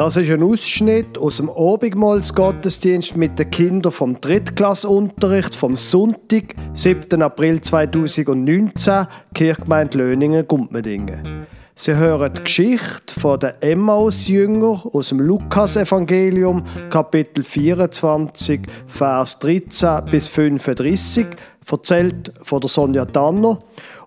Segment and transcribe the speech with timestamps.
[0.00, 7.20] Das ist ein Ausschnitt aus dem Abendmahlsgottesdienst mit den Kindern vom Drittklassunterricht vom Sonntag, 7.
[7.20, 11.46] April 2019, Kirchgemeinde Löningen-Gumpmedingen.
[11.74, 20.28] Sie hören die Geschichte von den Emmaus-Jünger aus dem Lukas-Evangelium, Kapitel 24, Vers 13 bis
[20.28, 21.26] 35,
[21.70, 23.58] erzählt von der Sonja Danner.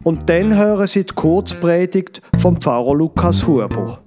[0.03, 4.02] Und dann hören Sie die Kurzpredigt vom Pfarrer Lukas Huber.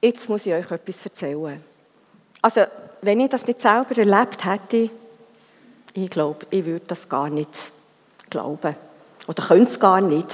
[0.00, 1.62] Jetzt muss ich euch etwas erzählen.
[2.40, 2.62] Also,
[3.02, 4.90] wenn ich das nicht selber erlebt hätte,
[5.94, 7.70] ich glaube, ich würde das gar nicht
[8.30, 8.76] glauben.
[9.26, 10.28] Oder könnte es gar nicht.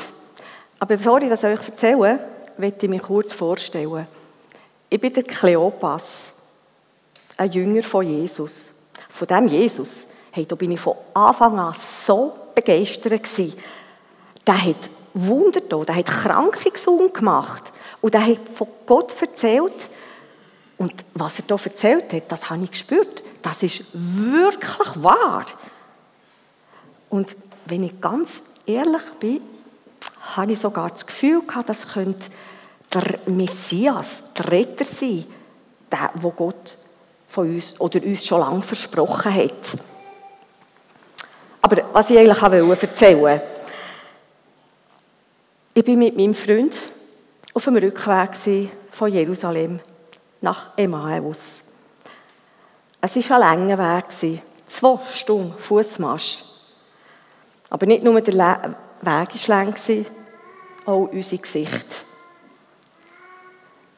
[0.79, 2.19] Aber bevor ich das euch erzähle,
[2.59, 4.07] möchte ich mich kurz vorstellen.
[4.91, 6.31] Ich bin der Kleopas,
[7.37, 8.71] ein Jünger von Jesus.
[9.09, 13.55] Von dem Jesus, hey, da bin ich von Anfang an so begeistert gewesen.
[14.47, 17.73] Der hat Wunder da, der hat Kranke gesund gemacht.
[18.05, 19.89] Und er hat von Gott erzählt.
[20.77, 23.23] Und was er da erzählt hat, das habe ich gespürt.
[23.41, 25.47] Das ist wirklich wahr.
[27.09, 29.41] Und wenn ich ganz ehrlich bin,
[30.37, 32.27] habe ich sogar das Gefühl gehabt, das könnte
[32.93, 35.25] der Messias, der Retter sein,
[35.91, 36.77] der, wo Gott
[37.27, 39.79] von uns oder uns schon lange versprochen hat.
[41.63, 43.43] Aber was ich eigentlich erzählen wollte,
[45.73, 46.77] ich bin mit meinem Freund
[47.55, 49.79] auf dem Rückweg von Jerusalem
[50.41, 51.63] nach Emmaus.
[53.01, 56.43] Es war ein langer Weg, zwei Stunden Fußmarsch.
[57.71, 59.75] Aber nicht nur der Weg war lang,
[60.85, 62.05] auch unser Gesicht.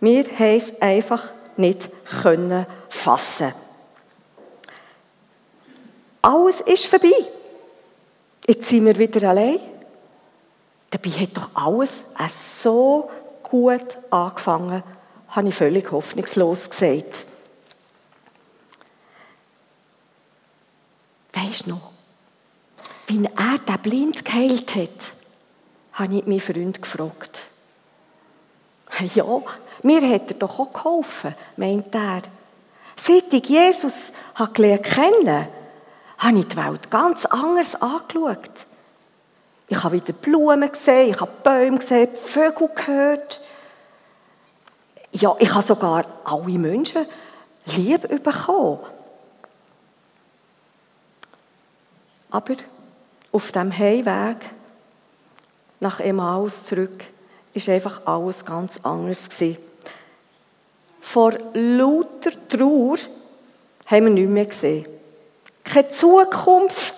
[0.01, 1.89] Wir haben es einfach nicht
[2.23, 3.55] können fassen.
[6.21, 7.13] Alles ist vorbei.
[8.47, 9.59] Jetzt sind wir wieder allein.
[10.91, 12.05] Dabei hat doch alles
[12.63, 13.09] so
[13.57, 14.83] gut angefangen,
[15.29, 17.25] habe ich völlig hoffnungslos gesagt.
[21.33, 21.91] Weisst du noch,
[23.07, 25.15] wie er den Blind geheilt hat,
[25.95, 27.47] habe ich meinen Freund gefragt.
[29.15, 29.25] Ja,
[29.83, 32.23] mir hat er doch auch geholfen, meint er.
[32.95, 34.13] Seit ich Jesus
[34.55, 35.49] gelernt kennen
[36.19, 38.67] habe ich die Welt ganz anders angeschaut.
[39.69, 43.41] Ich habe wieder Blumen gesehen, ich habe Bäume gesehen, Vögel gehört.
[45.13, 47.07] Ja, ich habe sogar alle Menschen
[47.67, 48.81] lieb bekommen.
[52.31, 52.55] Aber
[53.33, 54.37] auf dem Heimweg
[55.81, 57.05] nach Emmaus zurück
[57.55, 59.59] ist einfach alles ganz anders gewesen.
[61.01, 62.99] Vor lauter Trauer
[63.87, 64.89] haben wir nichts mehr gesehen.
[65.65, 66.96] Keine Zukunft,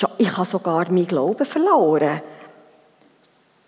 [0.00, 2.22] ja, ich habe sogar meinen Glauben verloren.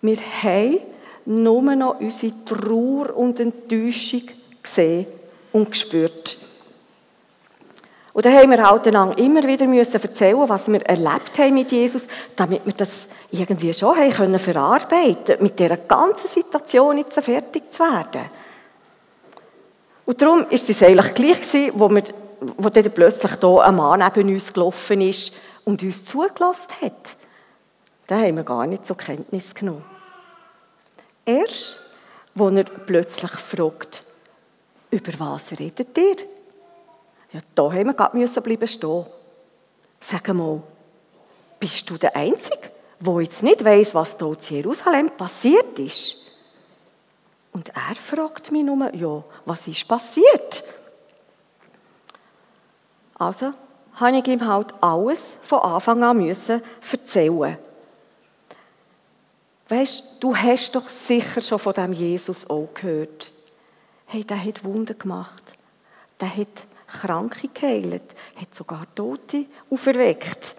[0.01, 0.79] Wir haben
[1.25, 4.23] nur noch unsere Trauer und Enttäuschung
[4.61, 5.05] gesehen
[5.51, 6.37] und gespürt.
[8.13, 8.85] Und dann haben wir halt
[9.17, 13.95] immer wieder müssen erzählen, was wir erlebt haben mit Jesus, damit wir das irgendwie schon
[13.95, 18.29] haben können verarbeiten, mit dieser ganzen Situation jetzt fertig zu werden.
[20.05, 22.03] Und darum ist es eigentlich gleich gewesen, wo, wir,
[22.57, 25.33] wo dann plötzlich hier ein Mann neben uns gelaufen ist
[25.65, 27.15] und uns zugelassen hat,
[28.09, 29.85] den haben wir gar nicht zur Kenntnis genommen.
[31.25, 31.79] Erst,
[32.35, 34.03] wo er plötzlich fragt,
[34.91, 36.17] über was redet ihr?
[37.31, 39.05] Ja, da haben wir gerade müssen bleiben stehen.
[39.99, 40.61] Sag mal,
[41.59, 42.69] bist du der Einzige,
[42.99, 46.17] der jetzt nicht weiß, was dort in Jerusalem passiert ist?
[47.53, 50.63] Und er fragt mich nur, ja, was ist passiert?
[53.15, 53.53] Also
[53.95, 56.61] habe ich ihm halt alles von Anfang an müssen
[56.91, 57.57] erzählen.
[59.69, 63.31] Weißt, du hast doch sicher schon von dem Jesus auch gehört.
[64.05, 65.43] Hey, der hat Wunder gemacht.
[66.19, 66.65] Der hat
[67.01, 68.03] Kranke geheilt,
[68.35, 70.55] hat sogar Tote auferweckt.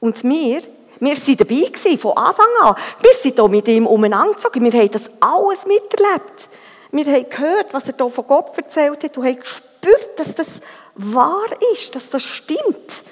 [0.00, 0.62] Und wir,
[0.98, 2.74] wir waren dabei gewesen, von Anfang an.
[3.00, 4.64] Wir sind hier mit ihm umeinander gezogen.
[4.64, 6.48] Wir haben das alles miterlebt.
[6.90, 9.38] Wir haben gehört, was er hier von Gott erzählt hat und haben
[9.80, 10.60] gespürt, dass das
[10.94, 13.04] wahr ist, dass das stimmt.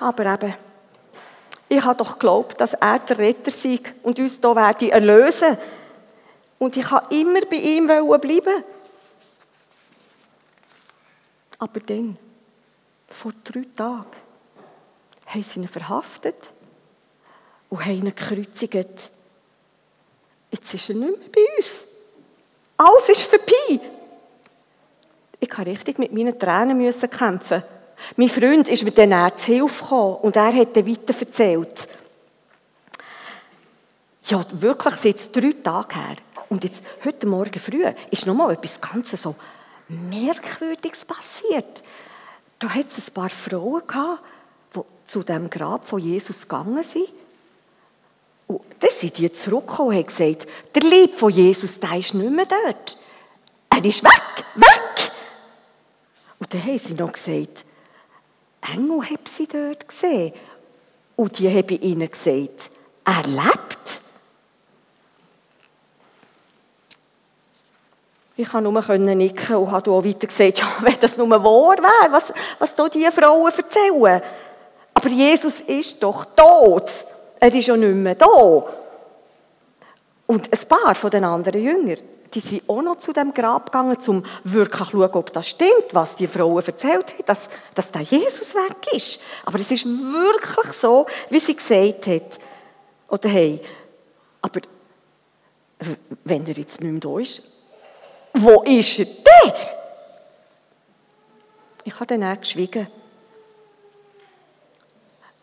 [0.00, 0.54] Aber eben,
[1.68, 5.56] ich habe doch geglaubt, dass er der Retter sei und uns hier werde erlösen.
[6.58, 8.64] Und ich habe immer bei ihm bleiben.
[11.58, 12.18] Aber dann,
[13.08, 14.06] vor drei Tagen,
[15.26, 16.50] haben sie ihn verhaftet
[17.70, 19.10] und haben ihn gekreuzigt.
[20.50, 21.84] Jetzt ist er nicht mehr bei uns.
[22.76, 23.80] Alles ist vorbei.
[25.40, 27.62] Ich habe richtig mit meinen Tränen müssen kämpfen.
[28.16, 31.88] Mein Freund ist mir dann zu Hilfe und er hat dann weiter erzählt.
[34.24, 36.16] Ja, wirklich, ist drei Tage her.
[36.48, 39.34] Und jetzt, heute Morgen früh, ist noch mal etwas ganz so
[39.88, 41.82] Merkwürdiges passiert.
[42.58, 44.22] Da hat es ein paar Frauen gehabt,
[44.74, 47.08] die zu dem Grab von Jesus gegangen sind.
[48.46, 52.30] Und dann sind die zurückgekommen und haben gesagt, der Lieb von Jesus, der ist nicht
[52.30, 52.98] mehr dort.
[53.70, 55.12] Er ist weg, weg!
[56.38, 57.64] Und dann haben sie noch gesagt,
[58.72, 60.32] Engel haben sie dort gesehen.
[61.16, 62.70] Und die haben ihnen gesagt,
[63.04, 64.00] er lebt.
[68.36, 72.12] Ich konnte nur nicken und habe auch weiter gesagt, ja, wenn das nur wahr wäre,
[72.12, 74.22] was, was diese Frauen erzählen.
[74.92, 76.90] Aber Jesus ist doch tot.
[77.44, 78.26] Er ist ja nicht mehr da.
[80.26, 81.98] Und ein paar von den anderen Jüngern,
[82.32, 85.92] die sind auch noch zu dem Grab gegangen, um wirklich zu schauen, ob das stimmt,
[85.92, 89.20] was die Frauen erzählt haben, dass, dass der Jesus weg ist.
[89.44, 92.38] Aber es ist wirklich so, wie sie gesagt hat.
[93.10, 93.60] Oder hey,
[94.40, 94.62] aber
[96.24, 97.42] wenn er jetzt nicht mehr da ist,
[98.32, 99.52] wo ist er denn?
[101.84, 102.86] Ich habe dann auch geschwiegen.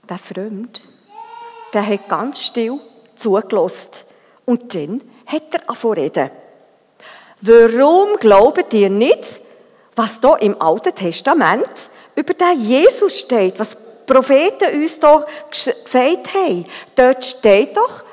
[0.09, 0.81] Der Freund,
[1.73, 2.79] der hat ganz still
[3.15, 3.89] zugelassen.
[4.45, 6.31] Und dann hat er angefangen reden.
[7.41, 9.41] Warum glaubt ihr nicht,
[9.95, 16.33] was da im Alten Testament über den Jesus steht, was die Propheten uns da gesagt
[16.33, 16.65] haben?
[16.95, 18.03] Dort steht doch,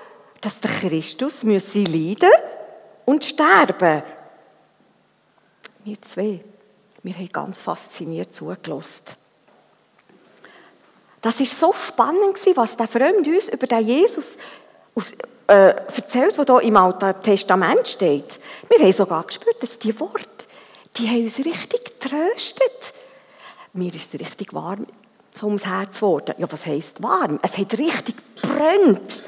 [0.41, 2.31] dass der Christus müsse leiden
[3.05, 4.03] und sterben
[5.89, 6.41] wir zwei,
[7.03, 9.05] wir haben ganz fasziniert zugelassen.
[11.21, 14.37] Das ist so spannend was der Freund uns über den Jesus
[14.95, 15.13] aus,
[15.49, 18.41] äh, erzählt, der hier im Alten Testament steht.
[18.69, 20.47] Wir haben sogar gespürt, dass die Worte,
[20.97, 22.95] die haben uns richtig getröstet.
[23.73, 24.87] Mir ist es richtig warm
[25.39, 26.35] so ums Herz geworden.
[26.39, 27.39] Ja, was heisst warm?
[27.43, 29.23] Es hat richtig brennt.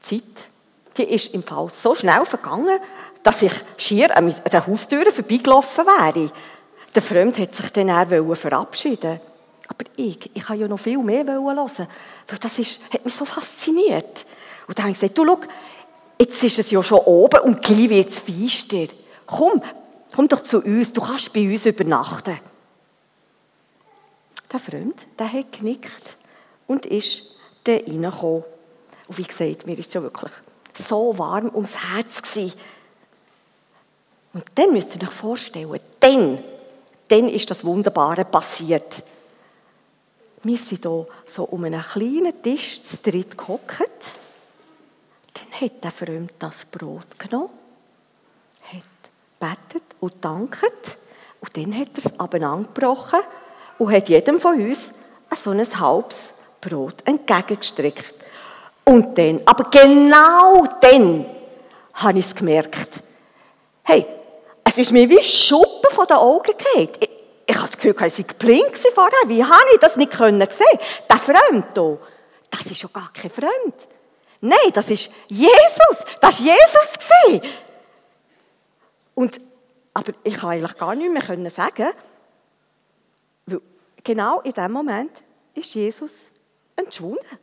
[0.00, 0.22] Zeit
[0.96, 2.80] die ist im Fall so schnell vergangen,
[3.22, 6.32] dass ich schier an der Haustür vorbeigelaufen wäre.
[6.94, 9.20] Der Freund hat sich dann auch verabschieden
[9.68, 13.24] Aber ich, ich habe ja noch viel mehr hören, weil das ist, hat mich so
[13.24, 14.26] fasziniert.
[14.66, 15.38] Und dann habe ich gesagt, du, schau,
[16.18, 18.86] jetzt ist es ja schon oben und gleich wird es feister.
[19.26, 19.62] Komm,
[20.14, 22.38] komm doch zu uns, du kannst bei uns übernachten.
[24.50, 26.16] Der Freund, der hat genickt
[26.66, 27.34] und ist
[27.64, 28.44] dann reingekommen.
[29.06, 30.32] Und wie gesagt, mir ist ja wirklich
[30.74, 32.52] so warm ums Herz gewesen.
[34.32, 36.38] Und dann müsst ihr euch vorstellen, dann,
[37.08, 39.02] dann ist das Wunderbare passiert.
[40.42, 43.80] Wir sind hier so um einen kleinen Tisch zu dritt gehockt.
[45.34, 47.50] Dann hat der Freund das Brot genommen,
[48.72, 48.82] hat
[49.40, 50.98] betet und danket
[51.40, 53.20] und dann hat er es abeinandergebrochen
[53.78, 54.92] und hat jedem von uns
[55.34, 58.14] so ein halbes Brot entgegengestreckt.
[58.84, 61.26] Und dann, aber genau dann,
[61.94, 63.02] habe ich es gemerkt.
[63.82, 64.06] Hey,
[64.78, 66.88] es ist mir wie Schuppen von den Augen gefallen.
[67.00, 67.10] Ich,
[67.48, 69.18] ich hatte das Gefühl, ich sei blind vorher.
[69.26, 70.78] Wie habe ich das nicht sehen
[71.10, 71.98] Der Freund hier,
[72.48, 73.88] das ist ja gar kein Freund.
[74.40, 76.04] Nein, das ist Jesus.
[76.20, 77.42] Das war Jesus.
[79.16, 79.40] Und,
[79.94, 81.88] aber ich kann eigentlich gar nicht mehr sagen,
[83.46, 83.60] weil
[84.04, 85.24] genau in dem Moment
[85.54, 86.14] ist Jesus
[86.76, 87.38] entschwunden.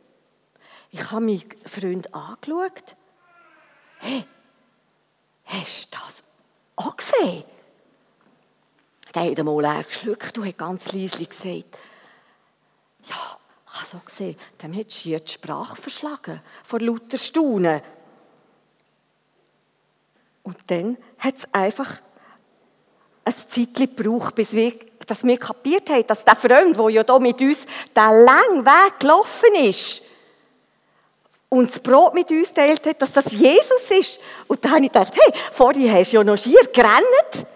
[0.90, 2.96] Ich habe meinen Freund angeschaut.
[3.98, 4.24] Hey,
[5.44, 6.25] hast du das
[6.76, 7.44] auch gesehen?
[9.14, 11.78] Der hat einmal leer geschluckt und hat ganz leise gesagt,
[13.08, 13.38] ja,
[13.72, 14.36] ich habe auch gesehen.
[14.62, 17.80] Dem hat schier die Sprache verschlagen, vor lauter Staunen.
[20.42, 22.00] Und dann hat es einfach
[23.24, 24.72] ein Zeitchen gebraucht, bis wir,
[25.06, 29.00] dass wir kapiert haben, dass der Freund, der ja hier mit uns den langen Weg
[29.00, 30.02] gelaufen ist,
[31.48, 34.20] und das Brot mit uns teilt hat, dass das Jesus ist.
[34.46, 37.46] Und da habe ich gedacht, hey, vorher hast du ja noch schier gerannt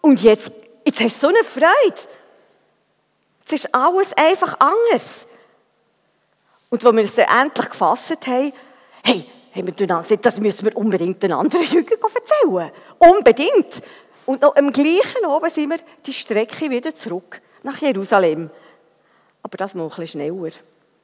[0.00, 0.50] und jetzt,
[0.84, 2.00] jetzt hast du so eine Freude.
[3.40, 5.26] Jetzt ist alles einfach anders.
[6.70, 8.52] Und als wir es dann endlich gefasst haben,
[9.04, 12.70] hey, haben wir dann gesagt, das müssen wir unbedingt den anderen Jüngern erzählen.
[12.98, 13.82] Unbedingt.
[14.26, 18.50] Und noch am gleichen Abend sind wir die Strecke wieder zurück nach Jerusalem.
[19.42, 20.50] Aber das mal ein schneller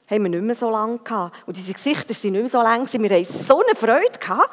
[0.08, 1.36] haben wir nicht mehr so lange gehabt.
[1.46, 2.86] Und unsere Gesichter sind nicht mehr so lang.
[2.92, 4.50] Wir haben so eine Freude gehabt.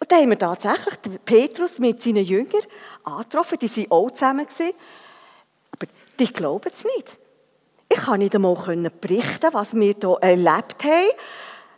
[0.00, 2.62] Und dann haben wir tatsächlich Petrus mit seinen Jüngern
[3.04, 3.58] angetroffen.
[3.58, 4.46] Die waren auch zusammen.
[5.72, 5.86] Aber
[6.18, 7.18] die glauben es nicht.
[7.88, 8.56] Ich kann nicht einmal
[9.00, 11.10] berichten, was wir hier erlebt haben,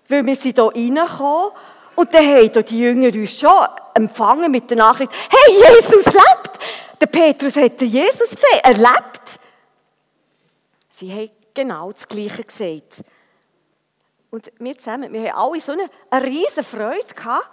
[0.09, 1.51] weil wir sind hier reingekommen
[1.97, 3.51] und dann haben die Jünger uns schon
[3.95, 6.59] empfangen mit der Nachricht, hey, Jesus lebt!
[7.01, 9.41] der Petrus hat Jesus gesehen, erlebt.
[10.91, 13.03] Sie haben genau das Gleiche gesagt.
[14.31, 17.51] Und wir zusammen, wir haben alle so eine, eine riesige Freude gehabt.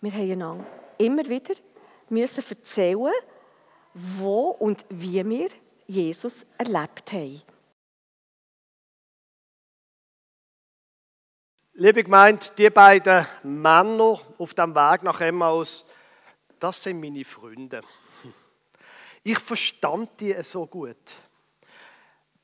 [0.00, 0.66] Wir haben einander
[0.98, 1.54] immer wieder
[2.10, 3.12] müssen erzählen,
[3.94, 5.48] wo und wie wir
[5.86, 7.42] Jesus erlebt haben.
[11.72, 15.86] Liebe Gemeinde, die beiden Männer auf dem Weg nach Emmaus,
[16.58, 17.80] das sind meine Freunde.
[19.22, 20.96] Ich verstand die so gut.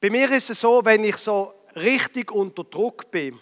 [0.01, 3.39] Bei mir ist es so, wenn ich so richtig unter Druck bin,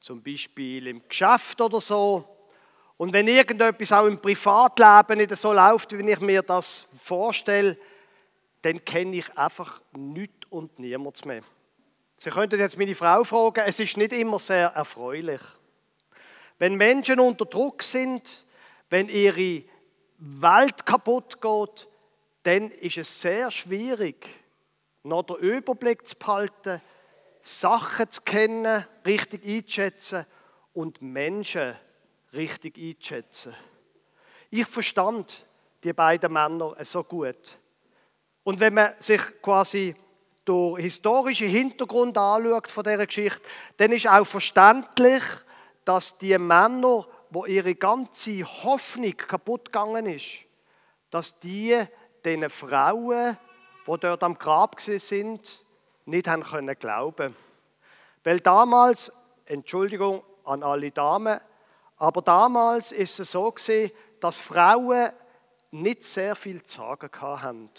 [0.00, 2.28] zum Beispiel im Geschäft oder so,
[2.96, 7.76] und wenn irgendetwas auch im Privatleben nicht so läuft, wie ich mir das vorstelle,
[8.62, 11.42] dann kenne ich einfach nichts und niemanden mehr.
[12.14, 15.40] Sie könnten jetzt meine Frau fragen, es ist nicht immer sehr erfreulich.
[16.58, 18.44] Wenn Menschen unter Druck sind,
[18.88, 19.64] wenn ihre
[20.18, 21.88] Welt kaputt geht,
[22.44, 24.28] dann ist es sehr schwierig,
[25.02, 26.80] noch den Überblick zu behalten,
[27.40, 30.26] Sachen zu kennen, richtig einzuschätzen
[30.72, 31.76] und Menschen
[32.32, 33.54] richtig einzuschätzen.
[34.50, 35.46] Ich verstand
[35.82, 37.58] die beiden Männer so gut.
[38.44, 39.94] Und wenn man sich quasi
[40.46, 43.42] den historischen Hintergrund anschaut von dieser Geschichte,
[43.76, 45.22] dann ist auch verständlich,
[45.84, 50.44] dass die Männer, wo ihre ganze Hoffnung kaputt gegangen ist,
[51.10, 51.80] dass die
[52.24, 53.36] den Frauen,
[53.86, 55.64] die dort am Grab sind,
[56.04, 57.36] nicht haben können glauben.
[58.24, 59.12] Weil damals,
[59.46, 61.40] Entschuldigung an alle Damen,
[61.96, 65.10] aber damals ist es so gewesen, dass Frauen
[65.70, 67.70] nicht sehr viel zu sagen hatten.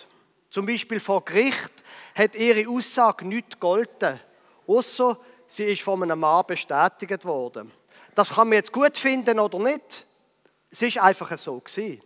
[0.50, 1.72] Zum Beispiel vor Gericht
[2.16, 4.20] hat ihre Aussage nicht gegolten,
[4.68, 5.18] außer
[5.48, 7.72] sie ist von einem Mann bestätigt worden.
[8.16, 10.06] Das kann man jetzt gut finden oder nicht.
[10.70, 12.02] Es ist einfach so gewesen.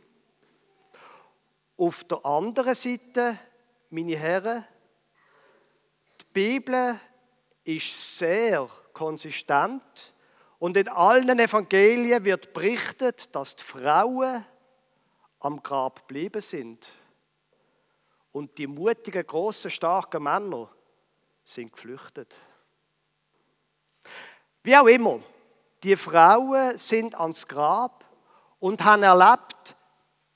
[1.78, 3.38] Auf der anderen Seite,
[3.90, 4.66] meine Herren,
[6.22, 7.00] die Bibel
[7.64, 10.14] ist sehr konsistent
[10.60, 14.46] und in allen Evangelien wird berichtet, dass die Frauen
[15.40, 16.88] am Grab geblieben sind.
[18.32, 20.70] Und die mutigen, großen, starken Männer
[21.44, 22.36] sind geflüchtet.
[24.64, 25.22] Wie auch immer,
[25.84, 28.04] die Frauen sind ans Grab
[28.60, 29.77] und haben erlebt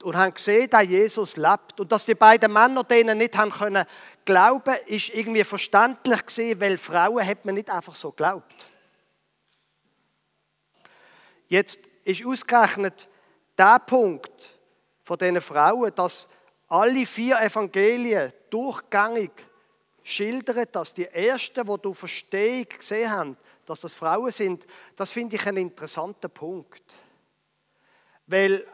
[0.03, 1.79] und haben gesehen, dass Jesus lebt.
[1.79, 3.85] Und dass die beiden Männer denen nicht haben können
[4.25, 8.67] glauben, ist irgendwie verständlich gewesen, weil Frauen hat man nicht einfach so glaubt.
[11.47, 13.07] Jetzt ist ausgerechnet
[13.57, 14.57] der Punkt
[15.03, 16.27] von diesen Frauen, dass
[16.67, 19.31] alle vier Evangelien durchgängig
[20.03, 24.65] schildern, dass die ersten, die du Verstehung gesehen haben, dass das Frauen sind,
[24.95, 26.83] das finde ich einen interessanten Punkt.
[28.27, 28.65] Weil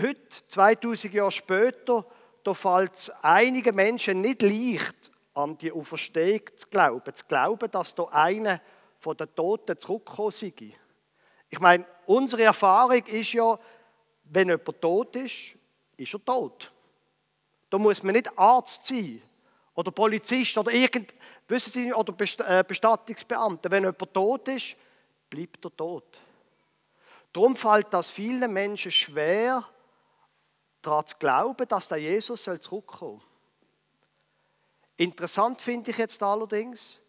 [0.00, 2.04] heute, 2000 Jahre später,
[2.44, 7.14] da fällt es einigen Menschen nicht leicht, an die Auferstehung zu glauben.
[7.14, 8.60] Zu glauben, dass da einer
[8.98, 10.52] von den Toten zurückgekommen sei.
[11.48, 13.58] Ich meine, unsere Erfahrung ist ja,
[14.24, 15.56] wenn jemand tot ist,
[15.96, 16.72] ist er tot.
[17.68, 19.22] Da muss man nicht Arzt sein
[19.74, 21.14] oder Polizist oder irgend,
[21.48, 23.70] wissen Sie, oder äh, Bestattungsbeamter.
[23.70, 24.76] Wenn jemand tot ist,
[25.28, 26.20] bleibt er tot.
[27.32, 29.66] Darum fällt das vielen Menschen schwer,
[30.82, 33.28] daran zu glauben, dass der Jesus zurückkommen soll.
[34.96, 37.00] Interessant finde ich jetzt allerdings,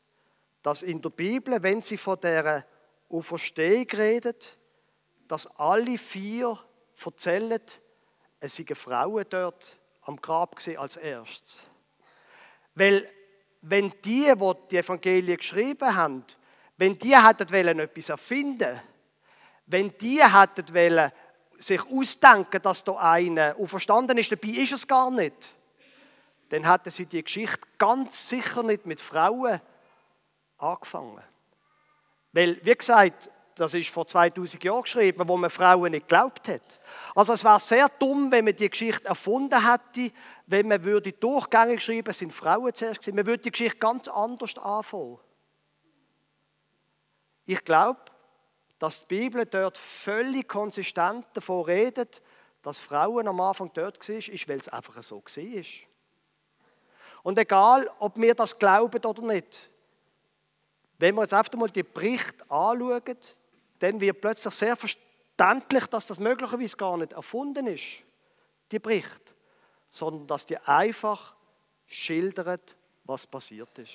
[0.62, 2.65] dass in der Bibel, wenn sie von der
[3.10, 4.58] Auferstehung redet,
[5.27, 6.58] dass alle vier
[7.03, 7.62] erzählen,
[8.39, 11.62] es seien Frauen dort am Grab als erstes.
[12.75, 13.10] Weil,
[13.62, 16.25] wenn die, die die Evangelien geschrieben haben,
[16.77, 18.82] wenn die hätten etwas erfinden
[19.65, 21.12] wenn die hätten wollen,
[21.57, 25.50] sich ausdenken, dass da einer auferstanden ist, dabei ist es gar nicht,
[26.50, 29.60] dann hätten sie die Geschichte ganz sicher nicht mit Frauen
[30.57, 31.24] angefangen.
[32.31, 36.79] Weil, wie gesagt, das ist vor 2000 Jahren geschrieben, wo man Frauen nicht geglaubt hat.
[37.15, 40.12] Also es wäre sehr dumm, wenn man die Geschichte erfunden hätte,
[40.48, 43.15] wenn man würde Durchgänge schreiben, es sind Frauen zuerst gewesen.
[43.15, 45.19] Man würde die Geschichte ganz anders anfangen.
[47.45, 48.00] Ich glaube,
[48.84, 52.22] dass die Bibel dort völlig konsistent davon redet,
[52.62, 55.63] dass Frauen am Anfang dort war, ist, weil es einfach so war.
[57.24, 59.72] Und egal, ob wir das glauben oder nicht,
[61.00, 63.18] wenn wir jetzt einfach mal die Berichte anschauen,
[63.80, 68.04] dann wird plötzlich sehr verständlich, dass das möglicherweise gar nicht erfunden ist,
[68.70, 69.34] die Bericht,
[69.88, 71.34] sondern dass die einfach
[71.86, 72.75] schildert,
[73.06, 73.94] was passiert ist.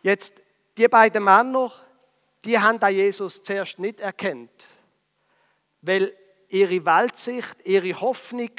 [0.00, 0.32] Jetzt,
[0.76, 1.72] die beiden Männer,
[2.44, 4.66] die haben da Jesus zuerst nicht erkannt,
[5.82, 6.14] weil
[6.48, 8.50] ihre Weltsicht, ihre Hoffnung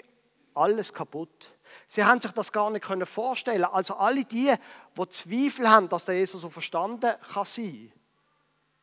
[0.54, 1.54] alles kaputt.
[1.88, 4.54] Sie haben sich das gar nicht vorstellen Also alle die,
[4.98, 7.92] die Zweifel haben, dass der Jesus so verstanden kann sein,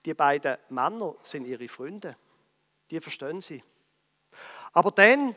[0.05, 2.17] die beiden Männer sind ihre Freunde.
[2.91, 3.62] Die verstehen sie.
[4.73, 5.35] Aber dann,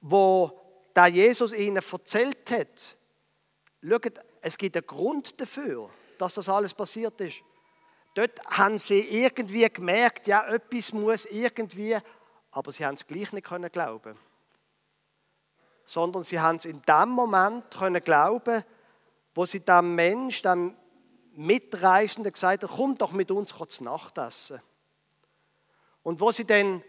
[0.00, 0.52] wo
[0.94, 2.96] der Jesus ihnen erzählt hat,
[3.82, 7.42] schaut, es gibt einen Grund dafür, dass das alles passiert ist.
[8.14, 11.98] Dort haben sie irgendwie gemerkt, ja, etwas muss irgendwie,
[12.50, 14.18] aber sie haben es gleich nicht können glauben.
[15.84, 18.64] Sondern sie haben es in dem Moment können glauben,
[19.34, 20.76] wo sie dem Mensch, dem
[21.32, 24.60] Mitreisenden gesagt haben, komm doch mit uns zu Nacht essen.
[26.02, 26.82] Und wo sie dann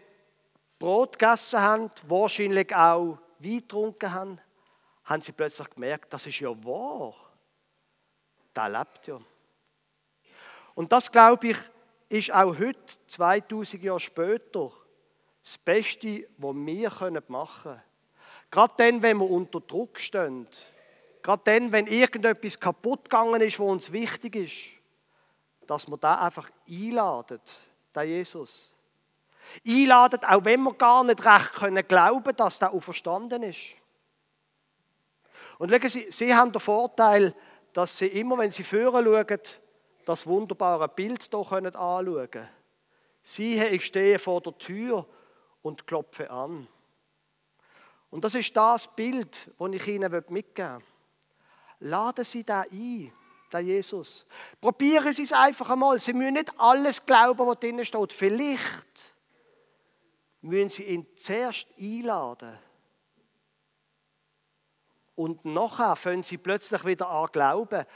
[0.78, 4.40] Brot gegessen haben, wahrscheinlich auch Wein getrunken haben,
[5.04, 7.14] haben sie plötzlich gemerkt, das ist ja wahr.
[8.54, 9.20] Der lebt ja.
[10.74, 11.56] Und das, glaube ich,
[12.08, 14.70] ist auch heute, 2000 Jahre später,
[15.42, 17.82] das Beste, was wir machen können.
[18.50, 20.46] Gerade dann, wenn wir unter Druck stehen.
[21.22, 25.66] Gerade dann, wenn irgendetwas kaputt gegangen ist, was uns wichtig ist.
[25.66, 27.40] Dass wir da einfach einladen,
[27.94, 28.74] der Jesus.
[29.66, 33.76] Einladen, auch wenn wir gar nicht recht können glauben, dass der auferstanden ist.
[35.58, 37.34] Und schauen Sie, Sie haben den Vorteil,
[37.72, 39.38] dass Sie immer, wenn Sie führen schauen,
[40.04, 42.48] das wunderbare Bild hier anschauen können.
[43.22, 45.06] Siehe, ich stehe vor der Tür
[45.62, 46.66] und klopfe an.
[48.10, 51.88] Und das ist das Bild, das ich Ihnen mitgeben will.
[51.88, 53.12] Laden Sie da ein,
[53.52, 54.26] der Jesus.
[54.60, 55.98] Probieren Sie es einfach einmal.
[55.98, 58.12] Sie müssen nicht alles glauben, was drinnen steht.
[58.12, 59.14] Vielleicht
[60.42, 62.58] müssen Sie ihn zuerst einladen.
[65.14, 67.86] Und nachher fangen Sie plötzlich wieder an glauben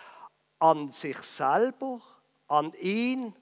[0.58, 2.00] an sich selber,
[2.48, 3.34] an ihn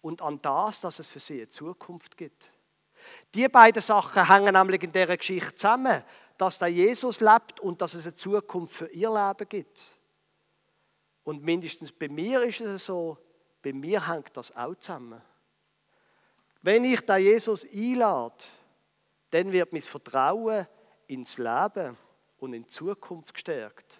[0.00, 2.50] und an das, dass es für sie eine Zukunft gibt.
[3.34, 6.02] Die beiden Sachen hängen nämlich in dieser Geschichte zusammen,
[6.36, 9.82] dass der Jesus lebt und dass es eine Zukunft für ihr Leben gibt.
[11.24, 13.18] Und mindestens bei mir ist es so,
[13.62, 15.20] bei mir hängt das auch zusammen.
[16.62, 18.44] Wenn ich den Jesus einlade,
[19.30, 20.66] dann wird mein Vertrauen
[21.06, 21.96] ins Leben
[22.38, 23.98] und in die Zukunft gestärkt.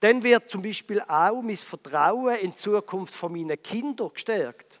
[0.00, 4.80] Dann wird zum Beispiel auch mein Vertrauen in die Zukunft von meinen Kindern gestärkt.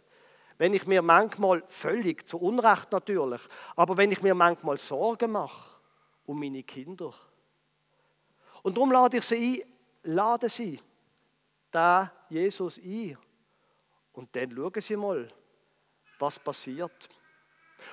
[0.58, 3.40] Wenn ich mir manchmal völlig zu Unrecht natürlich,
[3.74, 5.72] aber wenn ich mir manchmal Sorgen mache
[6.26, 7.12] um meine Kinder.
[8.62, 10.80] Und darum lade ich sie ein, lade sie
[11.70, 13.18] da Jesus ein.
[14.12, 15.28] Und dann schauen sie mal,
[16.18, 17.08] was passiert.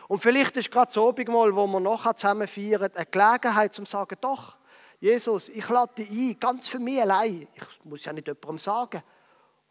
[0.07, 4.17] Und vielleicht ist gerade so Abendmahl, wo wir nachher zusammen feiern, eine Gelegenheit zum sagen,
[4.21, 4.57] doch,
[4.99, 7.47] Jesus, ich lade dich ein, ganz für mich allein.
[7.55, 9.01] Ich muss ja nicht jemandem sagen.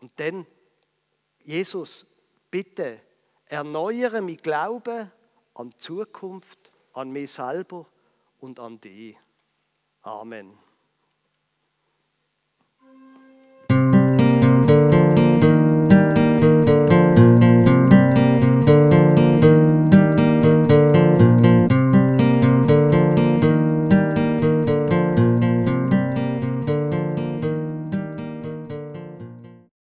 [0.01, 0.47] Und dann,
[1.45, 2.07] Jesus,
[2.51, 3.01] bitte,
[3.47, 5.11] erneuere mein Glauben
[5.55, 7.87] an die Zukunft, an mich selber
[8.41, 9.17] und an dich.
[10.03, 10.68] Amen.